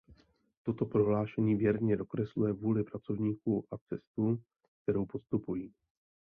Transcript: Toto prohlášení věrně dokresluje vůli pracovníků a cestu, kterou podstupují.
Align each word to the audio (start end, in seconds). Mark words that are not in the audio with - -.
Toto 0.63 0.85
prohlášení 0.85 1.55
věrně 1.55 1.97
dokresluje 1.97 2.53
vůli 2.53 2.83
pracovníků 2.83 3.65
a 3.73 3.77
cestu, 3.77 4.43
kterou 4.83 5.05
podstupují. 5.05 5.73